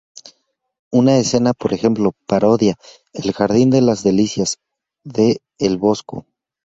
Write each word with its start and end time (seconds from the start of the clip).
Una 0.91 1.17
escena, 1.19 1.53
por 1.53 1.73
ejemplo, 1.73 2.13
parodia 2.25 2.75
"El 3.13 3.31
jardín 3.33 3.69
de 3.69 3.81
las 3.81 4.01
delicias" 4.03 4.57
de 5.03 5.41
El 5.59 5.77
Bosco. 5.77 6.25